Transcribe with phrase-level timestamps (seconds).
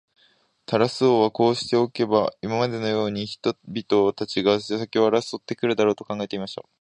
[0.65, 3.85] タラス王はこうしておけば、今までのように人民
[4.15, 6.63] たちが先を争って来るだろう、と考えていました。